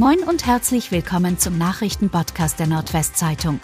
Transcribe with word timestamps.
Moin 0.00 0.20
und 0.20 0.46
herzlich 0.46 0.92
willkommen 0.92 1.38
zum 1.38 1.58
Nachrichtenpodcast 1.58 2.58
der 2.58 2.66
Nordwestzeitung. 2.66 3.60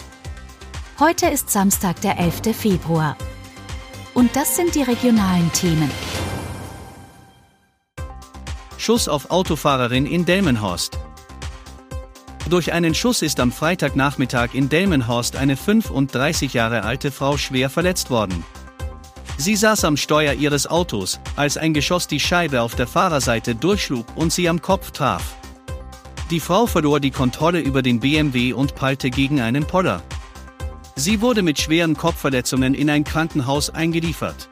Heute 0.99 1.25
ist 1.25 1.49
Samstag, 1.49 1.99
der 2.01 2.19
11. 2.19 2.55
Februar. 2.55 3.17
Und 4.13 4.35
das 4.35 4.55
sind 4.55 4.75
die 4.75 4.83
regionalen 4.83 5.51
Themen. 5.53 5.89
Schuss 8.77 9.07
auf 9.07 9.31
Autofahrerin 9.31 10.05
in 10.05 10.25
Delmenhorst. 10.25 10.99
Durch 12.47 12.71
einen 12.71 12.93
Schuss 12.93 13.23
ist 13.23 13.39
am 13.39 13.51
Freitagnachmittag 13.51 14.53
in 14.53 14.69
Delmenhorst 14.69 15.37
eine 15.37 15.57
35 15.57 16.53
Jahre 16.53 16.83
alte 16.83 17.09
Frau 17.09 17.37
schwer 17.37 17.71
verletzt 17.71 18.11
worden. 18.11 18.43
Sie 19.39 19.55
saß 19.55 19.85
am 19.85 19.97
Steuer 19.97 20.33
ihres 20.33 20.67
Autos, 20.67 21.19
als 21.35 21.57
ein 21.57 21.73
Geschoss 21.73 22.05
die 22.05 22.19
Scheibe 22.19 22.61
auf 22.61 22.75
der 22.75 22.85
Fahrerseite 22.85 23.55
durchschlug 23.55 24.05
und 24.15 24.31
sie 24.31 24.47
am 24.47 24.61
Kopf 24.61 24.91
traf. 24.91 25.35
Die 26.29 26.41
Frau 26.41 26.67
verlor 26.67 26.99
die 26.99 27.11
Kontrolle 27.11 27.61
über 27.61 27.81
den 27.81 28.01
BMW 28.01 28.51
und 28.51 28.75
prallte 28.75 29.09
gegen 29.09 29.39
einen 29.39 29.65
Poller. 29.65 30.03
Sie 30.95 31.21
wurde 31.21 31.41
mit 31.41 31.57
schweren 31.57 31.95
Kopfverletzungen 31.95 32.73
in 32.73 32.89
ein 32.89 33.05
Krankenhaus 33.05 33.69
eingeliefert. 33.69 34.49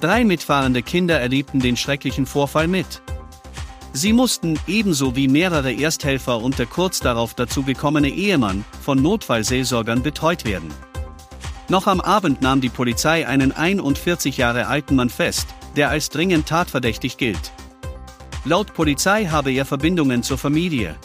Drei 0.00 0.24
mitfahrende 0.24 0.82
Kinder 0.82 1.20
erlebten 1.20 1.60
den 1.60 1.76
schrecklichen 1.76 2.24
Vorfall 2.24 2.68
mit. 2.68 3.02
Sie 3.92 4.14
mussten, 4.14 4.58
ebenso 4.66 5.14
wie 5.14 5.28
mehrere 5.28 5.72
Ersthelfer 5.72 6.40
und 6.40 6.58
der 6.58 6.66
kurz 6.66 7.00
darauf 7.00 7.34
dazu 7.34 7.64
gekommene 7.64 8.08
Ehemann, 8.08 8.64
von 8.80 9.02
Notfallseelsorgern 9.02 10.02
betreut 10.02 10.46
werden. 10.46 10.72
Noch 11.68 11.86
am 11.86 12.00
Abend 12.00 12.40
nahm 12.40 12.62
die 12.62 12.70
Polizei 12.70 13.26
einen 13.26 13.52
41 13.52 14.38
Jahre 14.38 14.68
alten 14.68 14.96
Mann 14.96 15.10
fest, 15.10 15.48
der 15.76 15.90
als 15.90 16.08
dringend 16.08 16.46
tatverdächtig 16.46 17.18
gilt. 17.18 17.52
Laut 18.48 18.72
Polizei 18.72 19.26
habe 19.26 19.52
er 19.52 19.66
Verbindungen 19.66 20.22
zur 20.22 20.38
Familie. 20.38 20.96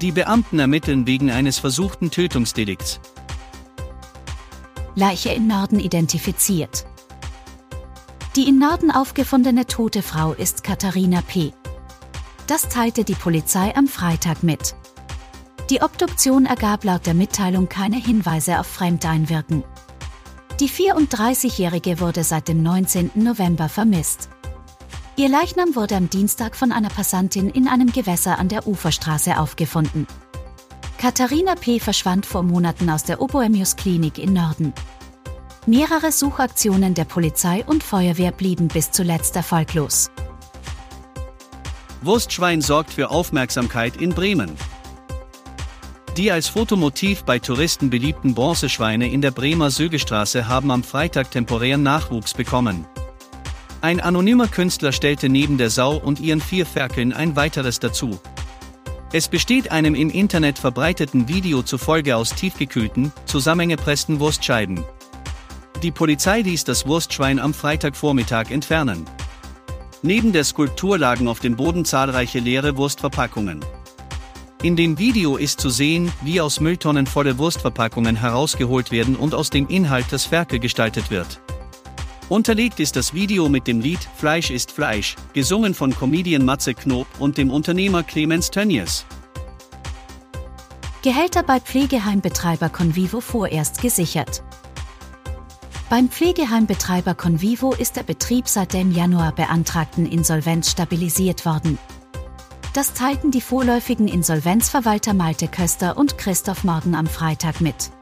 Die 0.00 0.10
Beamten 0.10 0.58
ermitteln 0.58 1.06
wegen 1.06 1.30
eines 1.30 1.58
versuchten 1.58 2.10
Tötungsdelikts. 2.10 2.98
Leiche 4.94 5.28
in 5.28 5.48
Norden 5.48 5.78
identifiziert. 5.78 6.86
Die 8.36 8.48
in 8.48 8.58
Norden 8.58 8.90
aufgefundene 8.90 9.66
tote 9.66 10.00
Frau 10.00 10.32
ist 10.32 10.64
Katharina 10.64 11.20
P. 11.20 11.52
Das 12.46 12.70
teilte 12.70 13.04
die 13.04 13.14
Polizei 13.14 13.76
am 13.76 13.86
Freitag 13.86 14.42
mit. 14.42 14.74
Die 15.68 15.82
Obduktion 15.82 16.46
ergab 16.46 16.84
laut 16.84 17.04
der 17.04 17.12
Mitteilung 17.12 17.68
keine 17.68 17.96
Hinweise 17.96 18.60
auf 18.60 18.66
Fremdeinwirken. 18.66 19.62
Die 20.58 20.70
34-Jährige 20.70 22.00
wurde 22.00 22.24
seit 22.24 22.48
dem 22.48 22.62
19. 22.62 23.10
November 23.16 23.68
vermisst. 23.68 24.30
Ihr 25.18 25.30
Leichnam 25.30 25.74
wurde 25.74 25.96
am 25.96 26.10
Dienstag 26.10 26.54
von 26.54 26.72
einer 26.72 26.90
Passantin 26.90 27.48
in 27.48 27.68
einem 27.68 27.90
Gewässer 27.90 28.38
an 28.38 28.48
der 28.48 28.66
Uferstraße 28.66 29.38
aufgefunden. 29.38 30.06
Katharina 30.98 31.54
P. 31.54 31.80
verschwand 31.80 32.26
vor 32.26 32.42
Monaten 32.42 32.90
aus 32.90 33.02
der 33.02 33.22
Oboemius 33.22 33.76
Klinik 33.76 34.18
in 34.18 34.34
Norden. 34.34 34.74
Mehrere 35.64 36.12
Suchaktionen 36.12 36.92
der 36.92 37.06
Polizei 37.06 37.64
und 37.64 37.82
Feuerwehr 37.82 38.30
blieben 38.30 38.68
bis 38.68 38.90
zuletzt 38.90 39.36
erfolglos. 39.36 40.10
Wurstschwein 42.02 42.60
sorgt 42.60 42.92
für 42.92 43.10
Aufmerksamkeit 43.10 43.96
in 43.96 44.10
Bremen. 44.10 44.54
Die 46.18 46.30
als 46.30 46.48
Fotomotiv 46.48 47.24
bei 47.24 47.38
Touristen 47.38 47.88
beliebten 47.88 48.34
Bronzeschweine 48.34 49.10
in 49.10 49.22
der 49.22 49.30
Bremer 49.30 49.70
Sögestraße 49.70 50.46
haben 50.46 50.70
am 50.70 50.82
Freitag 50.82 51.30
temporären 51.30 51.82
Nachwuchs 51.82 52.34
bekommen. 52.34 52.86
Ein 53.80 54.00
anonymer 54.00 54.48
Künstler 54.48 54.92
stellte 54.92 55.28
neben 55.28 55.58
der 55.58 55.70
Sau 55.70 55.96
und 55.96 56.18
ihren 56.18 56.40
vier 56.40 56.66
Ferkeln 56.66 57.12
ein 57.12 57.36
weiteres 57.36 57.78
dazu. 57.78 58.18
Es 59.12 59.28
besteht 59.28 59.70
einem 59.70 59.94
im 59.94 60.10
Internet 60.10 60.58
verbreiteten 60.58 61.28
Video 61.28 61.62
zufolge 61.62 62.16
aus 62.16 62.34
tiefgekühlten, 62.34 63.12
zusammengepressten 63.26 64.18
Wurstscheiben. 64.18 64.84
Die 65.82 65.90
Polizei 65.90 66.40
ließ 66.40 66.64
das 66.64 66.86
Wurstschwein 66.86 67.38
am 67.38 67.54
Freitagvormittag 67.54 68.50
entfernen. 68.50 69.04
Neben 70.02 70.32
der 70.32 70.44
Skulptur 70.44 70.98
lagen 70.98 71.28
auf 71.28 71.40
dem 71.40 71.56
Boden 71.56 71.84
zahlreiche 71.84 72.38
leere 72.38 72.76
Wurstverpackungen. 72.76 73.64
In 74.62 74.74
dem 74.74 74.98
Video 74.98 75.36
ist 75.36 75.60
zu 75.60 75.68
sehen, 75.68 76.10
wie 76.22 76.40
aus 76.40 76.60
Mülltonnen 76.60 77.06
volle 77.06 77.38
Wurstverpackungen 77.38 78.16
herausgeholt 78.16 78.90
werden 78.90 79.14
und 79.14 79.34
aus 79.34 79.50
dem 79.50 79.68
Inhalt 79.68 80.06
das 80.10 80.24
Ferkel 80.24 80.58
gestaltet 80.58 81.10
wird. 81.10 81.40
Unterlegt 82.28 82.80
ist 82.80 82.96
das 82.96 83.14
Video 83.14 83.48
mit 83.48 83.68
dem 83.68 83.80
Lied 83.80 84.00
Fleisch 84.16 84.50
ist 84.50 84.72
Fleisch, 84.72 85.14
gesungen 85.32 85.74
von 85.74 85.94
Comedian 85.94 86.44
Matze 86.44 86.74
Knob 86.74 87.06
und 87.20 87.38
dem 87.38 87.50
Unternehmer 87.50 88.02
Clemens 88.02 88.50
Tönnies. 88.50 89.06
Gehälter 91.02 91.44
bei 91.44 91.60
Pflegeheimbetreiber 91.60 92.68
Convivo 92.68 93.20
vorerst 93.20 93.80
gesichert. 93.80 94.42
Beim 95.88 96.08
Pflegeheimbetreiber 96.08 97.14
Convivo 97.14 97.72
ist 97.72 97.94
der 97.94 98.02
Betrieb 98.02 98.48
seit 98.48 98.72
der 98.72 98.80
im 98.80 98.90
Januar 98.90 99.32
beantragten 99.32 100.04
Insolvenz 100.04 100.72
stabilisiert 100.72 101.46
worden. 101.46 101.78
Das 102.72 102.92
teilten 102.92 103.30
die 103.30 103.40
vorläufigen 103.40 104.08
Insolvenzverwalter 104.08 105.14
Malte 105.14 105.46
Köster 105.46 105.96
und 105.96 106.18
Christoph 106.18 106.64
Morgen 106.64 106.96
am 106.96 107.06
Freitag 107.06 107.60
mit. 107.60 107.92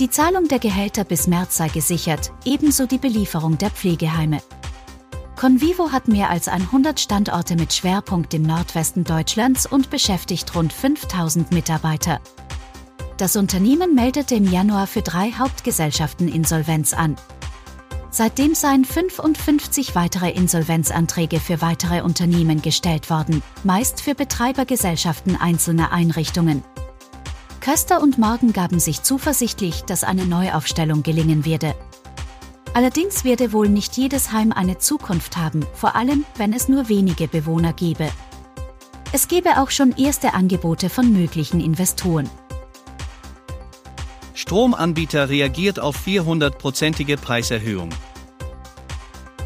Die 0.00 0.10
Zahlung 0.10 0.48
der 0.48 0.58
Gehälter 0.58 1.04
bis 1.04 1.28
März 1.28 1.56
sei 1.56 1.68
gesichert, 1.68 2.32
ebenso 2.44 2.84
die 2.84 2.98
Belieferung 2.98 3.58
der 3.58 3.70
Pflegeheime. 3.70 4.42
Convivo 5.36 5.92
hat 5.92 6.08
mehr 6.08 6.30
als 6.30 6.48
100 6.48 6.98
Standorte 6.98 7.54
mit 7.54 7.72
Schwerpunkt 7.72 8.34
im 8.34 8.42
Nordwesten 8.42 9.04
Deutschlands 9.04 9.66
und 9.66 9.90
beschäftigt 9.90 10.52
rund 10.56 10.72
5000 10.72 11.52
Mitarbeiter. 11.52 12.20
Das 13.18 13.36
Unternehmen 13.36 13.94
meldete 13.94 14.34
im 14.34 14.50
Januar 14.50 14.88
für 14.88 15.02
drei 15.02 15.30
Hauptgesellschaften 15.30 16.26
Insolvenz 16.26 16.92
an. 16.92 17.14
Seitdem 18.10 18.56
seien 18.56 18.84
55 18.84 19.94
weitere 19.94 20.30
Insolvenzanträge 20.30 21.38
für 21.38 21.60
weitere 21.60 22.02
Unternehmen 22.02 22.62
gestellt 22.62 23.10
worden, 23.10 23.44
meist 23.62 24.00
für 24.00 24.16
Betreibergesellschaften 24.16 25.36
einzelner 25.36 25.92
Einrichtungen. 25.92 26.64
Köster 27.64 28.02
und 28.02 28.18
Morgan 28.18 28.52
gaben 28.52 28.78
sich 28.78 29.02
zuversichtlich, 29.02 29.84
dass 29.84 30.04
eine 30.04 30.26
Neuaufstellung 30.26 31.02
gelingen 31.02 31.46
werde. 31.46 31.74
Allerdings 32.74 33.24
werde 33.24 33.54
wohl 33.54 33.70
nicht 33.70 33.96
jedes 33.96 34.32
Heim 34.32 34.52
eine 34.52 34.76
Zukunft 34.76 35.38
haben, 35.38 35.64
vor 35.72 35.96
allem 35.96 36.26
wenn 36.36 36.52
es 36.52 36.68
nur 36.68 36.90
wenige 36.90 37.26
Bewohner 37.26 37.72
gebe. 37.72 38.10
Es 39.12 39.28
gebe 39.28 39.62
auch 39.62 39.70
schon 39.70 39.92
erste 39.96 40.34
Angebote 40.34 40.90
von 40.90 41.10
möglichen 41.10 41.58
Investoren. 41.58 42.28
Stromanbieter 44.34 45.30
reagiert 45.30 45.80
auf 45.80 45.96
400-prozentige 46.06 47.16
Preiserhöhung. 47.16 47.88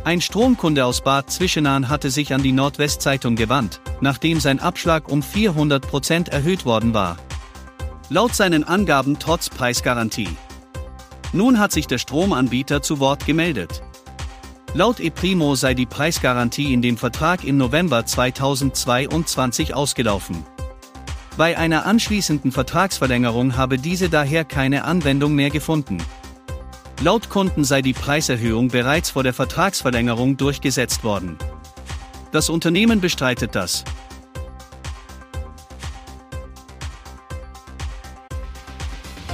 Ein 0.03 0.21
Stromkunde 0.21 0.85
aus 0.85 1.03
Bad 1.03 1.31
Zwischenahn 1.31 1.89
hatte 1.89 2.11
sich 2.11 2.35
an 2.35 2.43
die 2.43 2.51
Nordwestzeitung 2.51 3.37
gewandt, 3.37 3.81
nachdem 4.01 4.41
sein 4.41 4.59
Abschlag 4.59 5.09
um 5.09 5.23
400 5.23 5.87
Prozent 5.87 6.31
erhöht 6.31 6.65
worden 6.65 6.95
war. 6.95 7.17
Laut 8.11 8.35
seinen 8.35 8.65
Angaben 8.65 9.19
trotz 9.19 9.51
Preisgarantie. 9.51 10.31
Nun 11.35 11.59
hat 11.59 11.73
sich 11.73 11.87
der 11.87 11.99
Stromanbieter 11.99 12.81
zu 12.81 13.01
Wort 13.01 13.27
gemeldet. 13.27 13.83
Laut 14.73 14.99
ePrimo 14.99 15.55
sei 15.57 15.75
die 15.75 15.85
Preisgarantie 15.85 16.73
in 16.73 16.81
dem 16.81 16.97
Vertrag 16.97 17.45
im 17.45 17.59
November 17.59 18.07
2022 18.07 19.75
ausgelaufen. 19.75 20.43
Bei 21.37 21.59
einer 21.59 21.85
anschließenden 21.85 22.51
Vertragsverlängerung 22.51 23.59
habe 23.59 23.77
diese 23.77 24.09
daher 24.09 24.47
keine 24.47 24.85
Anwendung 24.85 25.35
mehr 25.35 25.51
gefunden. 25.51 25.99
Laut 27.03 27.29
Kunden 27.29 27.63
sei 27.63 27.83
die 27.83 27.93
Preiserhöhung 27.93 28.69
bereits 28.69 29.11
vor 29.11 29.23
der 29.23 29.35
Vertragsverlängerung 29.35 30.39
durchgesetzt 30.39 31.05
worden. 31.05 31.37
Das 32.33 32.49
Unternehmen 32.49 33.03
bestreitet 33.03 33.55
das. 33.55 33.85